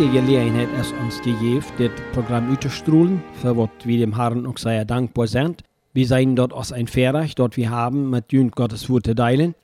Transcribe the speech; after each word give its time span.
eine 0.00 0.08
neue 0.08 0.22
Gelegenheit 0.22 0.68
ist 0.80 0.94
uns 0.94 1.20
gegeben, 1.20 1.62
das 1.76 1.90
Programm 2.12 2.50
uitzustrahlen, 2.50 3.22
für 3.42 3.54
was 3.58 3.68
wir 3.84 3.98
dem 3.98 4.16
Herrn 4.16 4.46
auch 4.46 4.56
sehr 4.56 4.86
dankbar 4.86 5.26
sind. 5.26 5.62
Wir 5.92 6.06
sind 6.06 6.36
dort 6.36 6.54
als 6.54 6.72
ein 6.72 6.86
Fertig, 6.86 7.34
dort 7.34 7.58
wir 7.58 7.68
haben, 7.68 8.08
mit 8.08 8.32
Jünd 8.32 8.56
Gottes 8.56 8.88
Wort 8.88 9.14
teilen. 9.14 9.54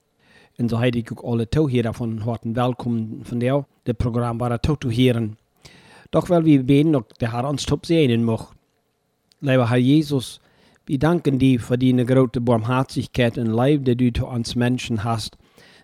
Und 0.58 0.70
so 0.70 0.78
heide 0.78 0.98
ich 0.98 1.10
auch 1.10 1.32
alle 1.32 1.48
Zuhörer 1.48 1.94
von 1.94 2.26
harten 2.26 2.54
Willkommen 2.54 3.24
von 3.24 3.40
dir, 3.40 3.64
das 3.84 3.96
Programm 3.96 4.38
war 4.38 4.62
zu 4.62 4.76
hören. 4.90 5.38
Doch 6.10 6.28
weil 6.28 6.44
wir 6.44 6.62
beten, 6.64 6.92
dass 6.92 7.04
der 7.18 7.32
Herr 7.32 7.48
uns 7.48 7.64
top 7.64 7.86
sehen 7.86 8.22
mag. 8.22 8.48
Lieber 9.40 9.70
Herr 9.70 9.78
Jesus, 9.78 10.40
wir 10.84 10.98
danken 10.98 11.38
dir 11.38 11.60
für 11.60 11.78
deine 11.78 12.04
große 12.04 12.42
Barmherzigkeit 12.42 13.38
und 13.38 13.46
Leib, 13.46 13.86
die 13.86 13.96
du 13.96 14.12
zu 14.12 14.26
uns 14.26 14.54
Menschen 14.54 15.02
hast 15.02 15.38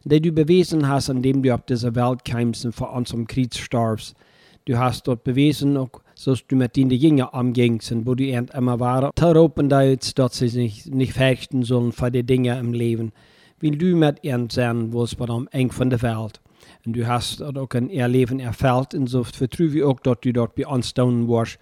die 0.04 0.20
du 0.20 0.32
bewiesen 0.32 0.88
hast, 0.88 1.08
indem 1.10 1.44
du 1.44 1.54
auf 1.54 1.62
diese 1.62 1.94
Welt 1.94 2.24
kamst 2.24 2.64
und 2.64 2.72
für 2.72 2.88
uns 2.88 3.14
am 3.14 3.24
Kreuz 3.24 3.56
starbst. 3.56 4.16
Du 4.64 4.78
hast 4.78 5.08
dort 5.08 5.24
bewiesen, 5.24 5.76
auch, 5.76 5.90
dass 6.24 6.46
du 6.46 6.54
mit 6.54 6.76
den 6.76 6.90
Jüngern 6.90 7.30
umgingst, 7.32 7.92
wo 8.06 8.14
du 8.14 8.24
immer 8.24 8.78
waren, 8.78 9.10
darauf 9.14 9.52
dass 9.54 10.38
sie 10.38 10.48
sich 10.48 10.86
nicht 10.86 11.14
fürchten 11.14 11.64
sollen 11.64 11.90
für 11.90 12.12
die 12.12 12.22
Dinge 12.22 12.58
im 12.58 12.72
Leben. 12.72 13.12
Weil 13.60 13.72
du 13.72 13.96
mit 13.96 14.22
ihnen 14.22 14.50
sein 14.50 14.92
willst, 14.92 15.18
bei 15.18 15.26
dem 15.26 15.48
eng 15.50 15.72
von 15.72 15.90
der 15.90 16.02
Welt. 16.02 16.40
Und 16.86 16.94
du 16.94 17.06
hast 17.06 17.40
dort 17.40 17.58
auch 17.58 17.74
in 17.74 17.90
ihr 17.90 18.06
Leben 18.06 18.38
erfüllt, 18.38 18.94
und 18.94 19.08
so 19.08 19.24
vertraue 19.24 19.76
ich 19.76 19.82
auch, 19.82 20.00
dass 20.00 20.20
du 20.20 20.32
dort 20.32 20.54
bei 20.54 20.66
uns 20.66 20.94
tun 20.94 21.28
wirst. 21.28 21.58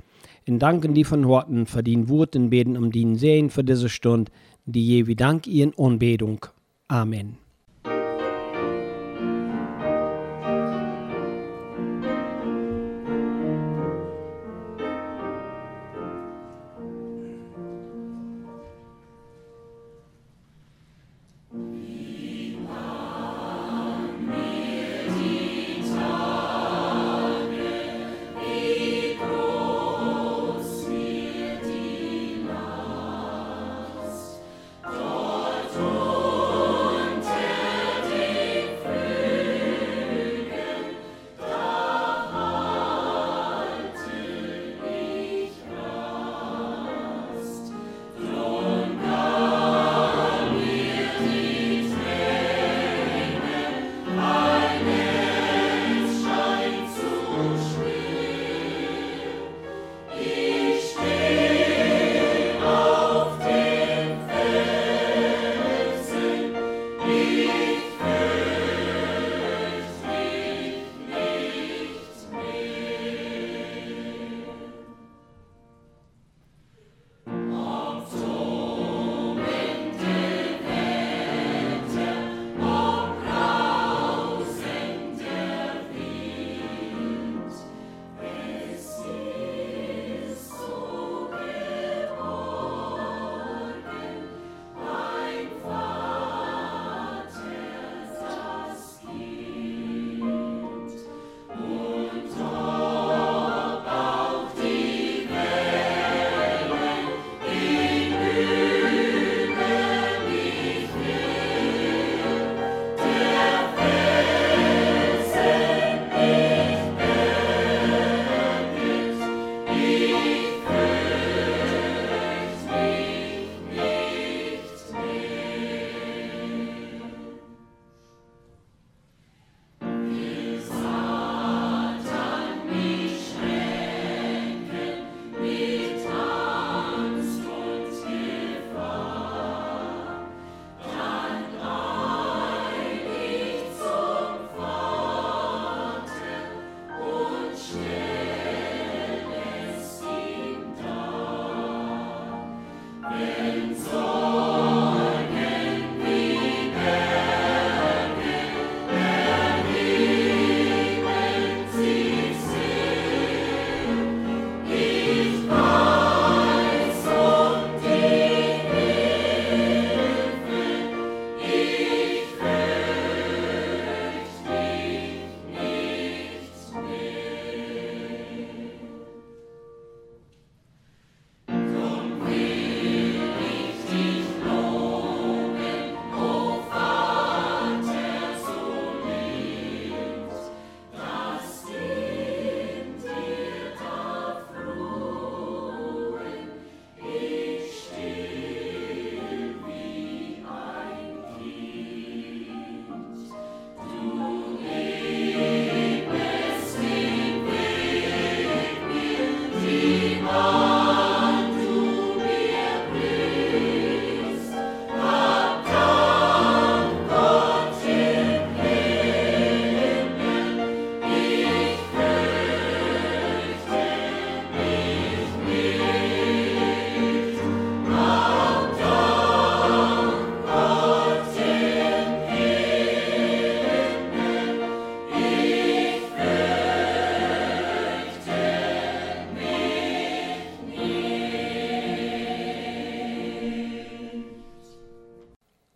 Und 0.46 0.58
danken 0.58 0.94
die 0.94 1.04
von 1.04 1.26
Worten 1.26 1.66
für 1.66 1.82
den 1.82 2.08
Wort 2.08 2.36
und 2.36 2.50
beten 2.50 2.76
um 2.76 2.90
den 2.90 3.16
Sehen 3.16 3.50
für 3.50 3.64
diese 3.64 3.88
Stunde, 3.88 4.32
die 4.66 4.84
je 4.84 5.06
wie 5.06 5.16
Dank 5.16 5.46
ihren 5.46 5.72
Anbetung. 5.78 6.46
Amen. 6.88 7.38
Be 67.00 67.49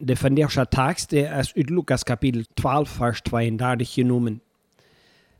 De 0.07 0.17
vandaagse 0.17 0.67
tekst 0.69 1.13
der 1.13 1.41
ist 1.41 1.57
uit 1.57 1.71
Lukas 1.71 2.05
kapitel 2.05 2.45
12, 2.57 2.89
vers 2.91 3.23
32 3.25 3.95
genommen. 3.95 4.43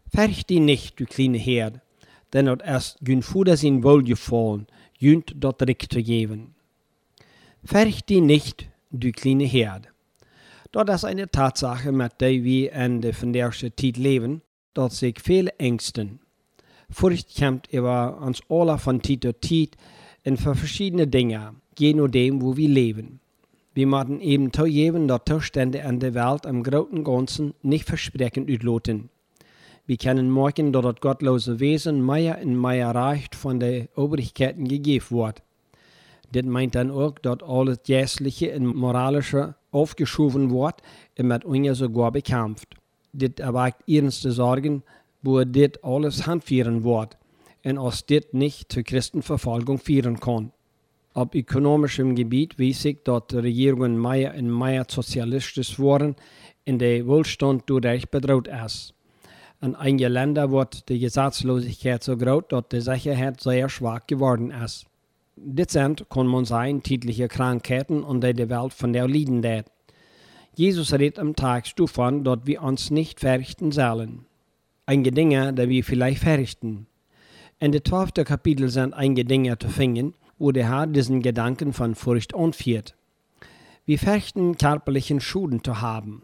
Färg 0.09 0.47
die 0.47 0.59
nicht, 0.61 0.99
du 0.99 1.05
kleine 1.05 1.37
Herd, 1.37 1.81
denn 2.33 2.47
dort 2.47 2.63
erst 2.63 2.97
gün 3.05 3.23
Fuder 3.23 3.59
sin 3.59 3.83
wohlgefallen, 3.83 4.67
jünt 4.99 5.35
dort 5.37 5.61
zu 5.61 6.03
geben. 6.03 6.55
Färg 7.63 8.07
die 8.07 8.23
nicht, 8.23 8.71
du 8.91 9.13
kleine 9.13 9.45
Herd. 9.45 9.89
Dort 10.73 10.89
ist 10.89 11.05
eine 11.05 11.31
Tatsache, 11.31 11.93
mit 11.93 12.19
der 12.23 12.43
wir 12.43 12.73
in 12.73 13.03
der 13.03 13.13
von 13.13 13.35
der 13.35 13.51
Zeit 13.51 13.99
leben, 13.99 14.41
dat 14.73 14.93
sich 14.93 15.21
viele 15.23 15.51
Ängsten. 15.59 16.21
Furcht 16.89 17.37
kommt 17.39 17.67
über 17.71 18.19
uns 18.19 18.41
alle 18.49 18.79
von 18.79 19.03
Zeit 19.03 19.25
zu 19.25 19.39
Zeit 19.41 19.77
in 20.23 20.39
verschiedene 20.39 21.07
Dinge, 21.07 21.55
je 21.79 21.93
nachdem, 21.93 22.41
wo 22.41 22.57
wir 22.57 22.69
leben. 22.71 23.21
Wir 23.75 23.89
müssen 23.89 24.21
eben 24.21 24.53
zugeben, 24.53 25.09
dass 25.09 25.23
Zustände 25.27 25.79
in 25.79 25.99
der 25.99 26.15
Welt 26.15 26.47
im 26.47 26.63
Großen 26.63 27.03
Ganzen 27.03 27.55
nicht 27.63 27.89
versprechend 27.89 28.49
utloten. 28.49 29.11
Wir 29.85 29.97
können 29.97 30.33
merken, 30.33 30.73
dass 30.73 30.85
das 30.85 31.01
gottlose 31.01 31.59
Wesen 31.59 32.07
mehr 32.07 32.39
und 32.41 32.59
mehr 32.59 32.95
reicht 32.95 33.35
von 33.35 33.59
den 33.59 33.89
Obrigkeiten 33.97 34.69
gegeben 34.69 35.05
wird. 35.11 35.43
Das 36.31 36.45
meint 36.45 36.77
dann 36.77 36.93
auch, 36.93 37.19
dass 37.19 37.43
alles 37.43 37.81
Geistliche 37.87 38.55
und 38.55 38.77
Moralische 38.77 39.57
aufgeschoben 39.73 40.53
wird 40.53 40.77
und 41.19 41.27
mit 41.27 41.45
uns 41.45 41.79
sogar 41.79 42.13
bekämpft. 42.13 42.77
Das 43.13 43.33
erweckt 43.39 43.89
ernste 43.89 44.31
Sorgen, 44.31 44.85
wo 45.21 45.43
das 45.43 45.83
alles 45.83 46.29
handführen 46.29 46.85
wird 46.85 47.17
und 47.65 47.79
aus 47.79 48.07
das 48.07 48.23
nicht 48.31 48.71
zur 48.71 48.85
Christenverfolgung 48.85 49.79
führen 49.79 50.21
kann. 50.21 50.53
Auf 51.15 51.33
ökonomischem 51.33 52.17
Gebiet 52.17 52.59
ich, 52.59 53.05
dass 53.05 53.23
die 53.31 53.37
Regierungen 53.37 54.01
mehr 54.01 54.35
und 54.37 54.59
mehr 54.59 54.85
sozialistisch 54.89 55.79
wurden 55.79 56.17
und 56.67 56.81
der 56.81 57.07
Wohlstand 57.07 57.63
dadurch 57.69 58.11
bedroht 58.11 58.49
ist. 58.49 58.95
In 59.61 59.77
einigen 59.77 60.13
Ländern 60.13 60.51
wird 60.51 60.89
die 60.89 60.99
Gesetzlosigkeit 60.99 62.03
so 62.03 62.17
groß, 62.17 62.45
dass 62.49 62.69
die 62.73 62.81
Sicherheit 62.81 63.41
sehr 63.41 63.69
schwach 63.69 64.07
geworden 64.09 64.51
ist. 64.51 64.87
Sind, 65.69 66.11
kann 66.11 66.27
man 66.27 66.45
sagen, 66.45 66.83
tägliche 66.83 67.29
Krankheiten, 67.29 68.03
unter 68.03 68.33
der 68.33 68.51
Welt 68.51 68.73
von 68.73 68.93
der 68.93 69.07
Lieden 69.07 69.45
wird. 69.45 69.67
Jesus 70.57 70.93
redet 70.93 71.21
am 71.21 71.37
Tag 71.37 71.75
davon, 71.77 72.25
dass 72.25 72.41
wir 72.45 72.61
uns 72.61 72.91
nicht 72.91 73.21
verrichten 73.21 73.71
sollen. 73.71 74.27
Einige 74.87 75.13
Dinge, 75.13 75.53
die 75.53 75.69
wir 75.69 75.85
vielleicht 75.85 76.23
verrichten. 76.23 76.89
In 77.61 77.71
dem 77.71 77.85
zwölften 77.85 78.25
Kapitel 78.25 78.69
sind 78.69 78.95
einige 78.95 79.25
Dinge 79.25 79.57
zu 79.59 79.69
finden, 79.69 80.15
wo 80.39 80.53
der 80.53 80.69
Herr 80.69 80.87
diesen 80.87 81.23
Gedanken 81.23 81.73
von 81.73 81.95
Furcht 81.95 82.35
anführt. 82.35 82.95
Wir 83.87 83.99
fürchten, 83.99 84.57
körperlichen 84.57 85.21
Schuden 85.21 85.63
zu 85.63 85.81
haben. 85.81 86.23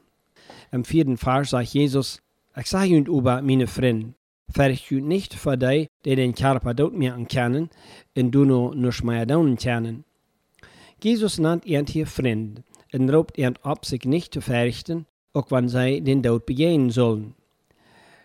Im 0.73 0.85
vierten 0.85 1.17
Vers 1.17 1.51
sagt 1.51 1.69
Jesus, 1.69 2.23
ich 2.57 2.67
sage 2.67 2.89
Ihnen 2.89 3.07
über 3.07 3.43
meine 3.43 3.67
Freunde, 3.67 4.15
fürcht 4.51 4.93
euch 4.93 5.03
nicht 5.03 5.35
vor 5.35 5.57
die, 5.57 5.89
die 6.05 6.17
den 6.17 6.35
Körper 6.35 6.75
dort 6.75 6.95
mir 6.95 7.17
kennen, 7.29 7.71
und 8.17 8.31
du 8.33 8.45
nur 8.45 8.75
nicht 8.75 9.05
mehr 9.05 9.27
daunen 9.27 9.57
kennen. 9.57 10.05
Jesus 11.03 11.39
nennt 11.39 11.65
ihn 11.67 11.87
hier 11.87 12.07
Freund 12.07 12.63
und 12.93 13.11
raubt 13.11 13.39
ihn 13.39 13.57
ab, 13.63 13.87
sich 13.87 14.05
nicht 14.05 14.35
zu 14.35 14.41
fürchten, 14.41 15.07
auch 15.33 15.51
wenn 15.51 15.69
sie 15.69 16.01
den 16.01 16.23
Tod 16.23 16.47
begehen 16.47 16.91
sollen. 16.91 17.35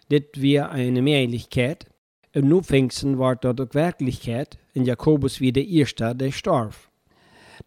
Das 0.09 0.21
wäre 0.35 0.69
eine 0.69 1.01
Möglichkeit, 1.01 1.85
im 2.33 2.49
nu 2.49 2.61
Pfingsten 2.61 3.17
war 3.17 3.37
dort 3.37 3.61
auch 3.61 3.73
Wirklichkeit, 3.73 4.57
in 4.75 4.85
Jakobus 4.85 5.39
wie 5.41 5.51
der 5.51 5.65
Erste, 5.65 6.13
der 6.13 6.31
starb. 6.31 6.75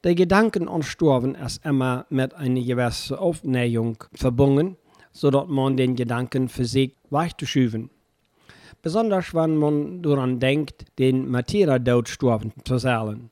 Der 0.05 0.15
Gedanken 0.15 0.69
an 0.69 0.83
Sterben 0.83 1.35
ist 1.35 1.65
immer 1.65 2.07
mit 2.11 2.35
einer 2.35 2.61
gewissen 2.61 3.17
Aufnäherung 3.17 4.05
verbunden, 4.13 4.77
sodass 5.13 5.49
man 5.49 5.77
den 5.77 5.97
Gedanken 5.97 6.49
für 6.49 6.67
sich 6.67 6.95
weichzuschieben. 7.11 7.91
Besonders 8.83 9.35
wenn 9.35 9.57
man 9.57 10.03
daran 10.03 10.39
denkt, 10.39 10.85
den 10.99 11.29
Matera-Tod 11.29 12.09
sterben 12.09 12.53
zu 12.65 12.79
sollen. 12.79 13.31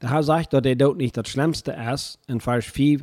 Der 0.00 0.10
Herr 0.10 0.22
sagt, 0.22 0.52
dass 0.52 0.62
der 0.62 0.78
Tod 0.78 0.96
nicht 0.96 1.16
das 1.16 1.28
Schlimmste 1.28 1.76
ist, 1.92 2.18
in 2.28 2.40
Vers 2.40 2.66
4, 2.66 3.00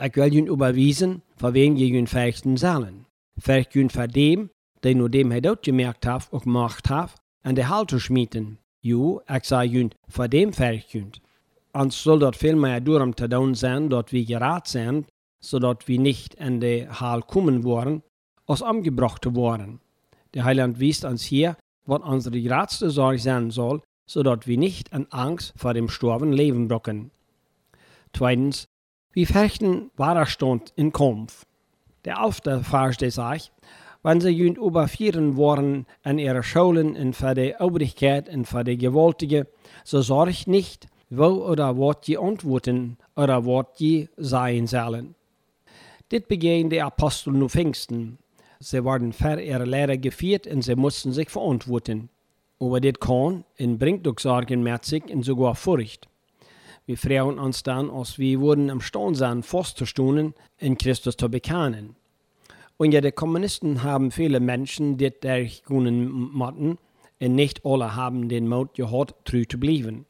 ich 0.00 0.16
will 0.16 0.34
ihn 0.34 0.46
überwiesen, 0.46 1.22
für 1.36 1.52
wen 1.52 1.76
ihr 1.76 1.88
ihn 1.88 2.06
fähigsten 2.06 2.56
sollen. 2.56 3.06
Vielleicht 3.36 3.74
ihn 3.74 3.90
für 3.90 4.06
dem, 4.06 4.50
der 4.82 4.94
nur 4.94 5.10
dem 5.10 5.30
er 5.32 5.40
dort 5.40 5.64
gemerkt 5.64 6.06
hat 6.06 6.32
und 6.32 6.44
gemacht 6.44 6.88
hat, 6.88 7.14
an 7.42 7.56
der 7.56 7.68
Halte 7.68 7.98
schmieden. 7.98 8.58
Jo, 8.86 9.20
ich 9.28 9.42
sage 9.42 9.80
ihn, 9.80 9.90
für 10.08 10.28
dem 10.28 10.52
fähigend. 10.52 11.20
Und 11.72 11.92
soll 11.92 12.20
dort 12.20 12.36
viel 12.36 12.54
mehr 12.54 12.80
darum 12.80 13.16
zu 13.16 13.28
tun 13.28 13.56
sein, 13.56 13.90
dass 13.90 14.12
wir 14.12 14.24
gerat 14.24 14.68
sind, 14.68 15.08
sodass 15.40 15.78
wir 15.86 15.98
nicht 15.98 16.34
in 16.34 16.60
die 16.60 16.88
Hall 16.88 17.22
kommen 17.22 17.64
wollen, 17.64 18.04
als 18.46 18.62
umgebracht 18.62 19.34
worden. 19.34 19.80
Der 20.34 20.44
Heiland 20.44 20.78
wies 20.78 21.04
uns 21.04 21.24
hier, 21.24 21.56
was 21.84 22.00
unsere 22.02 22.40
geratste 22.40 22.90
Sorge 22.90 23.18
sein 23.18 23.50
soll, 23.50 23.82
sodass 24.08 24.46
wir 24.46 24.56
nicht 24.56 24.90
in 24.90 25.10
Angst 25.10 25.52
vor 25.56 25.74
dem 25.74 25.88
Sterben 25.88 26.32
leben 26.32 26.68
brauchen. 26.68 27.10
Zweitens, 28.12 28.66
wir 29.12 29.26
fürchten 29.26 29.90
Widerstand 29.96 30.72
in 30.76 30.92
Kampf. 30.92 31.44
Der 32.04 32.18
Vers 32.30 32.98
der 32.98 33.10
sagt, 33.10 33.50
wenn 34.06 34.20
sie 34.20 34.30
jünd 34.30 34.56
überführen 34.56 35.36
worden 35.36 35.84
an 36.04 36.20
ihre 36.20 36.44
Schulen 36.44 36.94
und 36.94 37.14
für 37.14 37.34
die 37.34 37.56
Obrigkeit 37.58 38.28
und 38.28 38.44
für 38.44 38.62
die 38.62 38.78
Gewaltige, 38.78 39.48
so 39.82 40.00
sorgt 40.00 40.46
nicht, 40.46 40.86
wo 41.10 41.26
oder 41.44 41.76
was 41.76 42.02
die 42.02 42.16
antworten 42.16 42.98
oder 43.16 43.44
was 43.44 43.66
die 43.80 44.08
sein 44.16 44.68
sollen. 44.68 45.16
Dit 46.12 46.28
begehen 46.28 46.70
die 46.70 46.80
Apostel 46.80 47.32
nur 47.32 47.50
Pfingsten. 47.50 48.18
Sie 48.60 48.84
wurden 48.84 49.12
für 49.12 49.40
ihre 49.40 49.64
Lehre 49.64 49.98
geführt 49.98 50.46
und 50.46 50.62
sie 50.62 50.76
mussten 50.76 51.12
sich 51.12 51.28
verantworten. 51.28 52.08
Aber 52.60 52.80
dit 52.80 53.00
kann 53.00 53.42
und 53.58 53.78
bringt 53.78 54.06
auch 54.06 54.20
Sorgen 54.20 54.62
mit 54.62 54.84
sich 54.84 55.02
und 55.12 55.24
sogar 55.24 55.56
Furcht. 55.56 56.06
Wir 56.86 56.96
freuen 56.96 57.40
uns 57.40 57.64
dann, 57.64 57.90
als 57.90 58.20
wir 58.20 58.38
wurden 58.38 58.68
imstande 58.68 59.18
sein, 59.18 59.42
festzustunden, 59.42 60.32
in 60.58 60.78
Christus 60.78 61.16
zu 61.16 61.28
bekennen. 61.28 61.96
Und 62.78 62.92
ja, 62.92 63.00
die 63.00 63.12
Kommunisten 63.12 63.82
haben 63.82 64.10
viele 64.10 64.40
Menschen, 64.40 64.98
die 64.98 65.10
können 65.66 66.10
motten, 66.10 66.78
und 67.18 67.34
nicht 67.34 67.64
alle 67.64 67.96
haben 67.96 68.28
den 68.28 68.46
Mut 68.48 68.74
gehabt, 68.74 69.14
treu 69.24 69.44
zu 69.48 69.58
bleiben. 69.58 70.04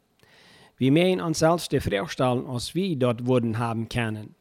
Wir 0.77 0.93
meinen 0.93 1.21
uns 1.21 1.39
selbst 1.39 1.73
die 1.73 1.81
Vorstellung, 1.81 2.49
als 2.49 2.75
wir 2.75 2.97
dort 2.97 3.27
wurden 3.27 3.59
haben 3.59 3.89
können. 3.89 4.35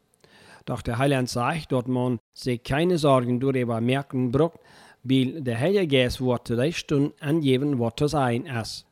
Doch 0.66 0.82
der 0.82 0.98
Heiland 0.98 1.30
sagt, 1.30 1.72
dass 1.72 1.86
man 1.86 2.20
sich 2.34 2.64
keine 2.64 2.98
Sorgen 2.98 3.40
darüber 3.40 3.80
merken 3.80 4.32
braucht, 4.32 4.60
weil 5.04 5.42
der 5.42 5.60
Heilige 5.60 5.88
Geist 5.88 6.20
wird 6.20 6.48
zu 6.48 6.56
der 6.56 6.72
Stunde 6.72 7.14
angeben, 7.20 7.80
was 7.80 7.94
zu 7.98 8.08
sein 8.08 8.48
ist. 8.48 8.88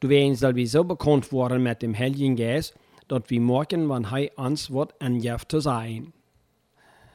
Du 0.00 0.10
wirst 0.10 0.40
sowieso 0.40 0.84
bekannt 0.84 1.32
worden 1.32 1.62
mit 1.62 1.80
dem 1.80 1.98
Heiligen 1.98 2.36
Geist, 2.36 2.74
dass 3.08 3.22
wir 3.28 3.40
morgen, 3.40 3.88
wenn 3.88 4.04
er 4.04 4.38
uns 4.38 4.70
wird, 4.70 5.00
angibt 5.00 5.50
zu 5.50 5.60
sein. 5.60 6.12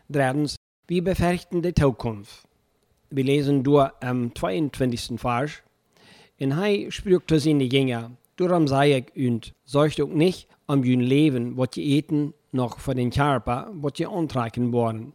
Drittens, 0.10 0.56
wir 0.90 1.04
befürchten 1.04 1.62
die 1.62 1.76
Zukunft. 1.76 2.48
Wir 3.12 3.24
lesen 3.24 3.64
durch 3.64 3.92
am 4.02 4.34
22. 4.34 5.20
Vers. 5.22 5.62
In 6.40 6.58
Hei 6.58 6.90
zu 6.90 7.40
seine 7.40 7.66
Jünger, 7.66 8.10
darum 8.38 8.68
sei 8.68 8.98
ich 8.98 9.28
und 9.28 9.54
sorgt 9.66 10.02
auch 10.02 10.08
nicht 10.08 10.48
um 10.66 10.84
ihr 10.84 10.98
Leben, 10.98 11.56
was 11.58 11.78
ihr 11.78 11.98
eten, 11.98 12.34
noch 12.52 12.80
für 12.80 12.96
den 12.96 13.12
Körper, 13.12 13.70
was 13.72 14.00
ihr 14.00 14.10
antreiben 14.10 14.74
wollen. 14.74 15.14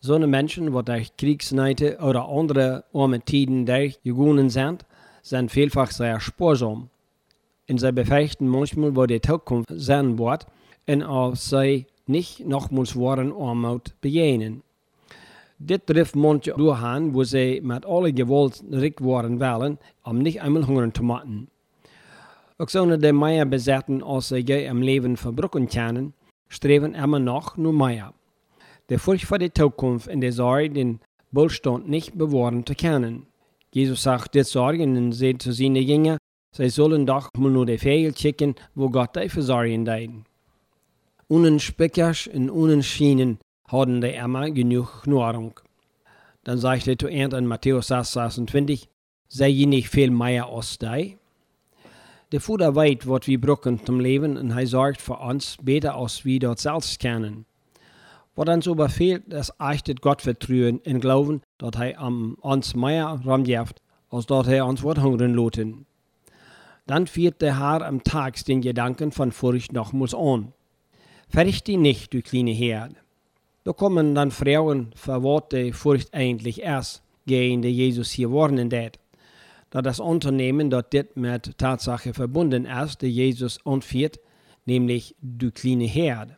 So 0.00 0.14
eine 0.14 0.26
Menschen, 0.26 0.74
die 0.74 0.84
durch 0.84 1.14
Kriegsneite 1.18 1.98
oder 1.98 2.26
andere 2.26 2.84
arme 2.94 3.20
Tiden 3.20 3.66
durchgegangen 3.66 4.48
sind, 4.48 4.86
sind 5.20 5.50
vielfach 5.50 5.90
sehr 5.90 6.18
sparsam. 6.18 6.88
Und 7.68 7.78
sie 7.78 7.92
befürchten 7.92 8.48
manchmal, 8.48 8.96
wo 8.96 9.04
die 9.04 9.20
Zukunft 9.20 9.68
sein 9.70 10.18
wird, 10.18 10.46
und 10.86 11.02
auch 11.02 11.36
sie 11.36 11.84
nicht 12.06 12.46
nochmals 12.46 12.96
waren 12.96 13.34
Armut 13.34 14.00
begegnen. 14.00 14.62
Dit 15.58 15.86
trifft 15.86 16.16
manche 16.16 16.52
doorgaan, 16.52 17.14
wo 17.14 17.22
sie 17.24 17.60
mit 17.62 17.86
aller 17.86 18.12
Gewalt 18.12 18.62
rik 18.72 19.00
worden 19.00 19.78
um 20.02 20.18
nicht 20.18 20.42
einmal 20.42 20.66
hungern 20.66 20.92
zu 20.92 21.02
machen. 21.02 21.48
Auch 22.58 22.68
so 22.68 22.84
die 22.96 23.12
mehr 23.12 23.44
besetzen, 23.46 24.02
als 24.02 24.28
sie 24.28 24.38
je 24.38 24.66
im 24.66 24.82
Leben 24.82 25.16
verbruchen 25.16 25.68
können, 25.68 26.12
streben 26.48 26.94
immer 26.94 27.18
noch 27.18 27.56
nur 27.56 27.72
mehr. 27.72 28.12
Der 28.88 28.98
Furcht 28.98 29.24
vor 29.24 29.38
der 29.38 29.54
Zukunft 29.54 30.08
und 30.08 30.20
der 30.20 30.32
Sorge, 30.32 30.70
den 30.70 31.00
Wohlstand 31.32 31.88
nicht 31.88 32.16
bewahren 32.16 32.66
zu 32.66 32.74
können. 32.74 33.26
Jesus 33.72 34.02
sagt, 34.02 34.36
das 34.36 34.50
Sorgen 34.50 34.96
und 34.96 35.12
sie 35.12 35.36
zu 35.38 35.52
seinen 35.52 35.76
Jüngern, 35.76 36.18
sie 36.52 36.68
sollen 36.68 37.06
doch 37.06 37.28
mal 37.36 37.50
nur 37.50 37.66
die 37.66 37.78
Fähigkeit 37.78 38.20
schicken, 38.20 38.54
wo 38.74 38.88
Gott 38.88 39.16
die 39.16 39.28
versorgen 39.28 39.84
dein. 39.84 40.24
Ohne 41.28 41.58
Speckers 41.58 42.28
und 42.28 42.50
ohne 42.50 42.82
Schienen 42.82 43.38
hadden 43.66 44.00
de 44.00 44.14
immer 44.14 44.50
genug 44.50 45.06
Nahrung. 45.06 45.60
Dann 46.44 46.58
sagte 46.58 46.92
er 46.92 46.98
zu 46.98 47.08
ihnen 47.08 47.32
in 47.32 47.46
Matthäus 47.46 47.88
6, 47.88 48.12
26, 48.12 48.88
sei 49.28 49.48
je 49.48 49.66
nicht 49.66 49.88
viel 49.88 50.10
mehr 50.10 50.46
als 50.46 50.78
die? 50.78 51.16
Der 52.32 52.40
Vater 52.40 52.74
weiß, 52.74 53.06
was 53.06 53.26
wir 53.26 53.40
brauchen 53.40 53.84
zum 53.84 54.00
Leben 54.00 54.36
und 54.36 54.50
er 54.50 54.66
sorgt 54.66 55.00
für 55.00 55.18
uns 55.18 55.56
besser, 55.62 55.94
als 55.94 56.24
wir 56.24 56.40
dort 56.40 56.58
selbst 56.58 56.98
kennen. 56.98 57.46
Wat 58.34 58.48
ons 58.48 58.66
aber 58.66 58.88
fehlt, 58.88 59.22
das 59.28 59.52
echtet 59.60 60.00
Gottvertrauen 60.00 60.80
in 60.82 61.00
Glauben, 61.00 61.42
dat 61.58 61.76
hij 61.76 61.96
am 61.96 62.36
ons 62.40 62.74
mehr 62.74 63.20
ramjeft, 63.24 63.80
als 64.08 64.26
dat 64.26 64.46
hij 64.46 64.60
ons 64.60 64.80
wordt 64.80 65.00
hungern 65.00 65.34
loten. 65.34 65.86
Dann 66.86 67.06
führt 67.06 67.40
der 67.40 67.58
Herr 67.58 67.86
am 67.86 68.02
Tag 68.02 68.44
den 68.44 68.60
Gedanken 68.60 69.12
von 69.12 69.32
Furcht 69.32 69.72
nochmals 69.72 70.14
an. 70.14 70.52
Fürcht 71.28 71.66
die 71.66 71.76
nicht, 71.76 72.12
du 72.12 72.20
kleine 72.20 72.50
Herde. 72.50 72.96
Da 73.64 73.72
kommen 73.72 74.14
dann 74.14 74.30
Frauen, 74.30 74.92
die 75.50 75.72
Furcht 75.72 76.12
eigentlich 76.12 76.60
erst, 76.60 77.02
gegen 77.26 77.62
die 77.62 77.70
Jesus 77.70 78.10
hier 78.10 78.30
warnen 78.30 78.68
dat. 78.68 78.98
Da 79.70 79.80
das 79.80 80.00
Unternehmen, 80.00 80.68
dat 80.68 80.92
dit 80.92 81.16
mit 81.16 81.56
Tatsache 81.56 82.12
verbunden 82.12 82.66
ist, 82.66 83.00
die 83.00 83.08
Jesus 83.08 83.58
anführt, 83.64 84.20
nämlich 84.66 85.16
du 85.22 85.50
kleine 85.50 85.86
Herde. 85.86 86.36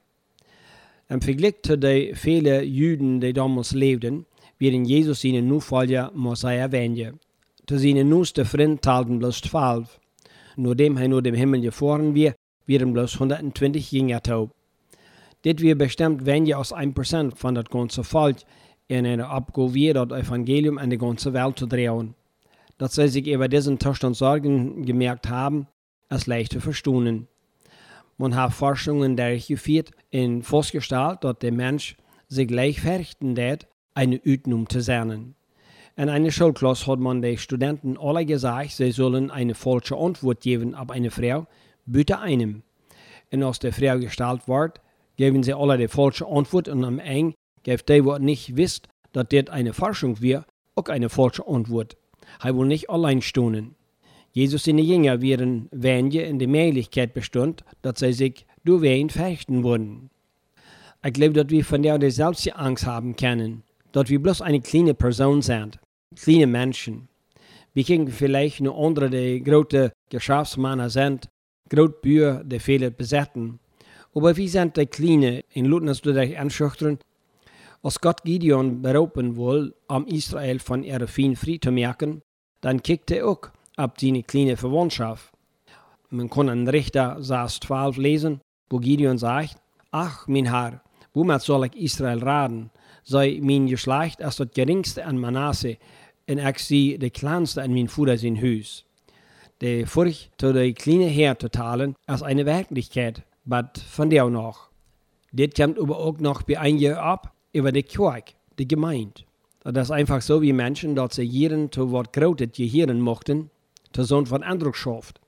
Im 1.08 1.20
Vergleich 1.20 1.62
zu 1.62 1.76
den 1.76 2.14
vielen 2.14 2.64
Juden, 2.64 3.20
die 3.20 3.32
damals 3.32 3.72
lebten, 3.72 4.26
werden 4.58 4.84
Jesus 4.84 5.20
seinen 5.20 5.48
Nachfolger 5.48 6.12
Messiah 6.14 6.70
wenden. 6.70 7.18
Zu 7.66 7.78
seinen 7.78 8.08
nächsten 8.08 8.44
Freunden 8.44 8.80
taten 8.80 9.18
bloß 9.18 9.40
zwölf. 9.40 10.00
Nachdem 10.56 10.96
er 10.96 11.08
nur 11.08 11.22
dem 11.22 11.34
Himmel 11.34 11.60
gefahren 11.60 12.14
wir, 12.14 12.34
werden 12.66 12.92
bloß 12.92 13.14
120 13.14 13.92
Jünger 13.92 14.22
taub. 14.22 14.55
Dit 15.44 15.60
wir 15.60 15.76
bestimmt 15.76 16.26
weniger 16.26 16.58
als 16.58 16.74
1% 16.74 17.36
von 17.36 17.54
das 17.54 17.66
ganze 17.66 18.04
Volk 18.04 18.38
in 18.88 19.06
einer 19.06 19.30
Abgabe 19.30 19.92
das 19.92 20.26
Evangelium 20.26 20.78
an 20.78 20.90
die 20.90 20.98
ganze 20.98 21.32
Welt 21.32 21.58
zu 21.58 21.66
drehen. 21.66 22.14
Dass 22.78 22.94
sie 22.94 23.08
sich 23.08 23.26
über 23.26 23.48
diesen 23.48 23.80
Zustand 23.80 24.16
Sorgen 24.16 24.84
gemerkt 24.84 25.28
haben, 25.28 25.66
ist 26.10 26.26
leicht 26.26 26.52
zu 26.52 26.60
verstehen. 26.60 27.28
Man 28.18 28.34
hat 28.34 28.52
Forschungen 28.52 29.16
durchgeführt 29.16 29.90
in 30.10 30.42
festgestellt, 30.42 31.22
dass 31.22 31.38
der 31.38 31.52
Mensch 31.52 31.96
sich 32.28 32.48
gleich 32.48 32.80
verrichten 32.80 33.36
wird, 33.36 33.66
eine 33.94 34.16
Übung 34.16 34.68
zu 34.68 34.78
lernen. 34.78 35.34
In 35.96 36.10
einer 36.10 36.30
Schulklasse 36.30 36.86
hat 36.86 36.98
man 36.98 37.22
den 37.22 37.38
Studenten 37.38 37.96
alle 37.98 38.26
gesagt, 38.26 38.72
sie 38.72 38.92
sollen 38.92 39.30
eine 39.30 39.54
falsche 39.54 39.96
Antwort 39.96 40.42
geben 40.42 40.74
auf 40.74 40.90
eine 40.90 41.10
Frau, 41.10 41.46
bitte 41.86 42.18
einem. 42.18 42.62
Und 43.32 43.42
als 43.42 43.58
die 43.58 43.72
Frau 43.72 43.98
gestellt 43.98 44.46
wird, 44.46 44.80
geben 45.16 45.42
sie 45.42 45.54
alle 45.54 45.78
die 45.78 45.88
falsche 45.88 46.26
Antwort 46.26 46.68
und 46.68 46.84
am 46.84 46.98
Ende 46.98 47.34
gibt 47.62 47.88
der, 47.88 48.02
der 48.02 48.18
nicht 48.18 48.56
wisst, 48.56 48.88
dass 49.12 49.26
das 49.28 49.48
eine 49.48 49.72
Forschung 49.72 50.20
wäre, 50.20 50.44
auch 50.74 50.88
eine 50.88 51.08
falsche 51.08 51.46
Antwort. 51.46 51.96
Er 52.42 52.56
will 52.56 52.66
nicht 52.66 52.90
allein 52.90 53.22
stehen. 53.22 53.74
Jesus 54.32 54.64
seine 54.64 54.82
Jünger 54.82 55.22
wären 55.22 55.68
wenige 55.72 56.22
in 56.22 56.38
der 56.38 56.48
Möglichkeit 56.48 57.14
bestund, 57.14 57.64
dass 57.80 58.00
sie 58.00 58.12
sich 58.12 58.46
durch 58.64 58.82
wen 58.82 59.08
verrichten 59.08 59.64
würden. 59.64 60.10
Ich 61.02 61.14
glaube, 61.14 61.32
dass 61.32 61.48
wir 61.48 61.64
von 61.64 61.82
der 61.82 62.10
selbst 62.10 62.44
die 62.44 62.52
Angst 62.52 62.84
haben 62.84 63.16
können, 63.16 63.62
dass 63.92 64.10
wir 64.10 64.20
bloß 64.20 64.42
eine 64.42 64.60
kleine 64.60 64.92
Person 64.92 65.40
sind, 65.40 65.78
kleine 66.14 66.46
Menschen. 66.46 67.08
Wir 67.72 67.84
können 67.84 68.08
vielleicht 68.08 68.60
nur 68.60 68.76
andere, 68.76 69.08
die 69.08 69.42
große 69.42 69.92
Geschäftsmänner 70.10 70.90
sind, 70.90 71.28
große 71.70 71.94
Bücher, 72.02 72.44
die 72.44 72.58
viele 72.58 72.90
besetzen. 72.90 73.58
Aber 74.16 74.34
wir 74.34 74.48
sind 74.48 74.78
die 74.78 74.86
Kleine, 74.86 75.44
in 75.52 75.66
Lutners 75.66 76.00
du 76.00 76.14
dich 76.14 76.38
anschüchtern, 76.38 76.98
als 77.82 78.00
Gott 78.00 78.22
Gideon 78.24 78.80
berufen 78.80 79.36
will, 79.36 79.74
um 79.88 80.06
Israel 80.06 80.58
von 80.58 80.82
ihrer 80.82 81.06
Feind 81.06 81.38
frei 81.38 81.58
zu 81.62 81.70
merken, 81.70 82.22
dann 82.62 82.82
kickt 82.82 83.10
er 83.10 83.28
auch 83.28 83.50
ab 83.76 84.00
seine 84.00 84.22
kleine 84.22 84.56
Verwandtschaft. 84.56 85.34
Man 86.08 86.30
kann 86.30 86.48
einen 86.48 86.66
Richter 86.66 87.22
Saß 87.22 87.60
12 87.60 87.98
lesen, 87.98 88.40
wo 88.70 88.78
Gideon 88.78 89.18
sagt, 89.18 89.58
ach, 89.90 90.26
mein 90.28 90.50
Herr, 90.50 90.80
womit 91.12 91.42
soll 91.42 91.66
ich 91.66 91.76
Israel 91.76 92.22
raten? 92.24 92.70
Sei 93.04 93.38
mein 93.42 93.66
Geschlecht 93.66 94.22
als 94.22 94.36
das 94.36 94.48
geringste 94.54 95.04
an 95.04 95.18
Manasse, 95.18 95.76
und 96.26 96.38
ich 96.38 96.58
sie 96.60 96.96
der 96.96 97.10
kleinste 97.10 97.62
an 97.62 97.74
mein 97.74 97.88
Vater 97.88 98.16
sein 98.16 98.40
Haus. 98.40 98.86
Die 99.60 99.84
Furcht 99.84 100.30
zu 100.38 100.54
der 100.54 100.72
kleinen 100.72 101.10
Herr 101.10 101.36
ist 101.38 102.22
eine 102.22 102.46
Wirklichkeit, 102.46 103.25
aber 103.46 103.70
von 103.88 104.10
der 104.10 104.28
noch. 104.28 104.68
Das 105.32 105.50
kommt 105.56 105.78
aber 105.78 105.98
auch 105.98 106.18
noch 106.18 106.42
bei 106.42 106.58
einigen 106.58 106.94
ab 106.94 107.32
über 107.52 107.72
die 107.72 107.82
Kirche, 107.82 108.34
die 108.58 108.68
Gemeinde. 108.68 109.22
Das 109.64 109.88
ist 109.88 109.92
einfach 109.92 110.22
so 110.22 110.42
wie 110.42 110.52
Menschen, 110.52 110.94
dass 110.94 111.16
sie 111.16 111.22
jeden 111.22 111.72
zu 111.72 111.90
Wort 111.90 112.12
Großes 112.12 112.52
gehören 112.52 113.00
mochten, 113.00 113.50
zu 113.92 114.04
so 114.04 114.24
von 114.24 114.42
Eindruck 114.42 114.76
schafft. 114.76 115.20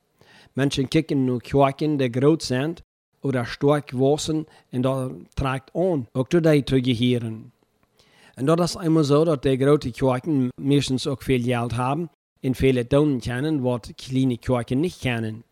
Menschen 0.55 0.91
kicken 0.91 1.25
nur 1.25 1.41
Kirchen, 1.41 1.99
die 1.99 2.11
groß 2.11 2.49
sind 2.49 2.83
oder 3.23 3.45
stark 3.45 3.89
gewachsen 3.89 4.47
und 4.73 4.83
da 4.83 5.11
trägt 5.35 5.75
an, 5.75 6.07
auch 6.15 6.29
zu 6.29 6.41
die 6.41 6.65
zu 6.65 6.81
gehören. 6.81 7.53
Und 8.37 8.47
das 8.47 8.73
ist 8.73 8.77
einmal 8.77 9.05
so, 9.05 9.25
dass 9.25 9.41
die 9.41 9.59
großen 9.59 9.93
Kirchen 9.93 10.51
meistens 10.61 11.07
auch 11.07 11.23
viel 11.23 11.43
Geld 11.43 11.77
haben 11.77 12.09
und 12.43 12.57
viele 12.57 12.85
Donen 12.85 13.21
kennen, 13.21 13.65
was 13.65 13.93
kleine 13.97 14.39
Kirchen 14.39 14.81
nicht 14.81 15.01
kennen. 15.01 15.43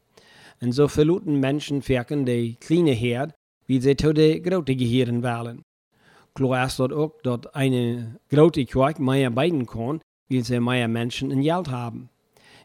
So 0.61 0.89
verluten 0.89 1.39
Menschen 1.39 1.87
wirken 1.87 2.25
die 2.25 2.57
kleine 2.57 2.93
Herd, 2.93 3.35
wie 3.67 3.81
sie 3.81 3.97
zu 3.97 4.13
den 4.13 4.43
großen 4.43 4.77
gehören 4.77 5.23
wollen. 5.23 5.63
Klar 6.35 6.67
ist 6.67 6.79
dort 6.79 6.93
auch, 6.93 7.13
dass 7.23 7.47
eine 7.55 8.19
große 8.31 8.65
Kirche 8.65 9.03
mehr 9.03 9.31
beiden 9.31 9.67
kann, 9.67 10.01
weil 10.29 10.45
sie 10.45 10.61
mehr 10.61 10.89
Menschen 10.89 11.31
in 11.31 11.43
Geld 11.43 11.69
haben. 11.71 12.09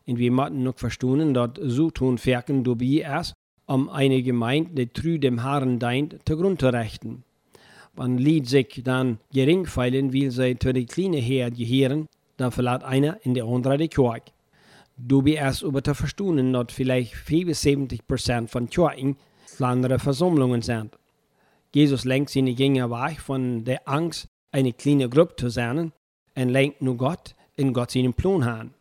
Und 0.07 0.17
wir 0.17 0.31
müssen 0.31 0.63
noch 0.63 0.77
verstehen, 0.77 1.33
dass 1.33 1.51
so 1.61 1.89
tun 1.91 2.19
Werken 2.23 2.63
dabei 2.63 3.19
ist, 3.19 3.33
um 3.65 3.89
eine 3.89 4.23
Gemeinde, 4.23 4.71
die 4.73 4.87
trü 4.87 5.19
dem 5.19 5.43
Herrn 5.43 5.79
deint, 5.79 6.17
zugrunde 6.25 6.57
zu 6.57 6.73
richten. 6.73 7.23
Man 7.95 8.17
lied 8.17 8.47
sich 8.47 8.81
dann 8.83 9.19
gering 9.33 9.65
feilen, 9.65 10.13
weil 10.13 10.31
sie 10.31 10.57
zu 10.57 10.73
der 10.73 10.85
kleinen 10.85 11.21
Herd 11.21 11.55
gehören, 11.55 12.07
dann 12.37 12.51
verlässt 12.51 12.83
einer 12.83 13.19
in 13.23 13.33
der 13.33 13.45
andere 13.45 13.77
die 13.77 13.89
Kirche. 13.89 14.31
Dabei 15.03 15.49
ist 15.49 15.63
aber 15.63 15.83
zu 15.83 15.95
verstehen, 15.95 16.53
dass 16.53 16.67
vielleicht 16.71 17.15
75 17.15 18.05
Prozent 18.05 18.51
von 18.51 18.69
Kirchen 18.69 19.17
kleinere 19.55 19.97
Versammlungen 19.97 20.61
sind. 20.61 20.97
Jesus 21.73 22.05
lenkt 22.05 22.29
seine 22.29 22.53
Gänger 22.53 22.91
weg 22.91 23.19
von 23.19 23.63
der 23.63 23.87
Angst, 23.87 24.27
eine 24.51 24.73
kleine 24.73 25.09
Gruppe 25.09 25.35
zu 25.37 25.49
sein, 25.49 25.91
und 26.35 26.49
lenkt 26.49 26.81
nur 26.81 26.97
Gott 26.97 27.35
in 27.55 27.73
Gott 27.73 27.91
seinen 27.91 28.13
Plan 28.13 28.43
an. 28.43 28.73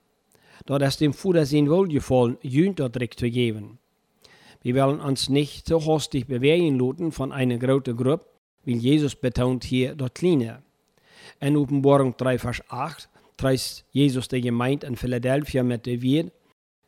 Dort 0.66 0.82
ist 0.82 1.00
dem 1.00 1.14
Vater 1.14 1.46
sein 1.46 1.70
Wohlgefallen, 1.70 2.36
Jünd 2.42 2.80
dort 2.80 2.98
zu 3.16 3.30
geben. 3.30 3.78
Wir 4.62 4.74
wollen 4.74 5.00
uns 5.00 5.30
nicht 5.30 5.66
so 5.66 5.80
hastig 5.86 6.26
bewegen 6.26 6.78
lassen 6.78 7.12
von 7.12 7.32
einer 7.32 7.56
großen 7.56 7.96
Gruppe, 7.96 8.26
weil 8.66 8.76
Jesus 8.76 9.16
betont 9.16 9.64
hier 9.64 9.94
dort 9.94 10.16
kleine. 10.16 10.62
In 11.40 11.56
Offenbarung 11.56 12.14
3, 12.14 12.38
Vers 12.38 12.60
8 12.68 13.08
treibt 13.40 13.84
Jesus 13.90 14.28
der 14.28 14.42
Gemeinde 14.42 14.86
in 14.86 14.96
Philadelphia 14.96 15.62
mit 15.62 15.86
der 15.86 16.02
Wirt, 16.02 16.30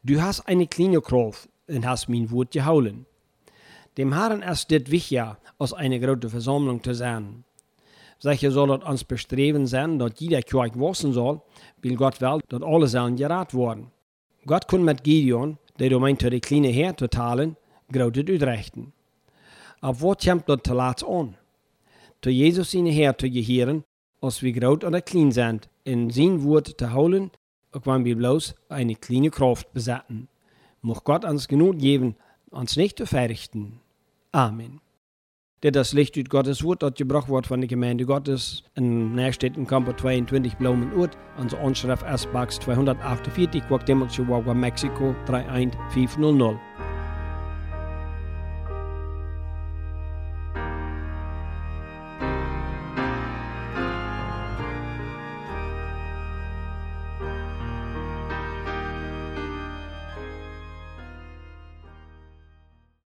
du 0.03 0.21
hast 0.21 0.41
eine 0.43 0.67
kleine 0.67 1.01
Kraft 1.01 1.49
und 1.67 1.87
hast 1.87 2.09
mein 2.09 2.31
Wort 2.31 2.51
gehauen. 2.51 3.07
Dem 3.97 4.13
Herrn 4.13 4.43
ist 4.43 4.71
das 4.71 4.91
wichtiger, 4.91 5.39
als 5.59 5.73
eine 5.73 5.99
große 5.99 6.29
Versammlung 6.29 6.83
zu 6.83 6.95
sein. 6.95 7.45
Sicher 8.19 8.51
soll 8.51 8.71
es 8.71 8.85
uns 8.85 9.05
bestreben 9.05 9.67
sein, 9.67 9.99
dass 9.99 10.13
jeder 10.19 10.43
Kirche 10.43 10.79
wachsen 10.79 11.13
soll, 11.13 11.41
weil 11.83 11.97
Gott 11.97 12.21
will, 12.21 12.41
dass 12.49 12.63
alle 12.63 12.87
sollen 12.87 13.17
gerat 13.17 13.55
werden. 13.55 13.91
Gott 14.45 14.69
kann 14.69 14.85
mit 14.85 15.03
Gideon, 15.05 15.59
der 15.79 15.89
du 15.89 15.99
meint, 16.01 16.21
die 16.21 16.41
kleine 16.41 16.69
Herr 16.69 16.97
zu 16.97 17.09
teilen, 17.09 17.57
großes 17.91 18.29
utrechten. 18.29 18.93
Aber 19.81 20.01
wo 20.01 20.15
kommt 20.15 20.49
das 20.49 20.61
zu 20.65 21.09
an? 21.09 21.35
Zu 22.21 22.31
Jesus 22.31 22.71
seine 22.71 22.91
Herr 22.91 23.17
zu 23.17 23.29
gehören, 23.31 23.85
als 24.21 24.43
wir 24.43 24.53
groß 24.53 24.85
oder 24.85 25.01
klein 25.01 25.33
sind, 25.33 25.69
in 25.85 26.11
sein 26.11 26.43
Wort 26.45 26.75
zu 26.79 26.93
holen, 26.93 27.31
auch 27.73 27.87
wenn 27.87 28.05
wir 28.05 28.17
bloß 28.17 28.55
eine 28.69 28.95
kleine 28.95 29.31
Kraft 29.31 29.73
besetzen. 29.73 30.29
Muss 30.81 31.05
Gott 31.05 31.25
uns 31.25 31.49
genug 31.49 31.79
geben, 31.79 32.17
uns 32.51 32.77
nicht 32.77 32.99
zu 32.99 33.07
verrichten. 33.07 33.81
Amen. 34.33 34.81
Dit 35.63 35.77
is 35.77 35.93
licht 35.93 36.17
uit 36.17 36.29
Gottes 36.29 36.63
woord 36.63 36.81
dat 36.81 36.97
gebracht 36.97 37.29
wordt 37.29 37.47
van 37.47 37.61
de 37.61 37.69
gemeente 37.69 38.05
Gottes. 38.05 38.65
In 38.75 39.15
kamper 39.67 39.97
22 39.97 40.57
Bloemen 40.57 40.91
uit. 41.01 41.17
Onze 41.39 41.57
onschrift 41.57 42.05
S-Box 42.15 42.59
248, 42.59 43.67
Guatemala, 43.67 44.11
Chihuahua, 44.11 44.55
Mexico 44.55 45.15
31500. 45.25 46.59